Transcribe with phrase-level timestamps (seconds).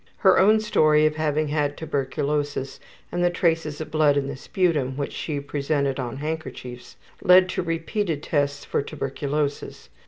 [0.17, 2.79] Her own story of having had tuberculosis,
[3.11, 7.49] and the traces of blood in the sputum, which she presented on handkerchiefs, etc., led
[7.49, 9.89] to repeated tests for tuberculosis.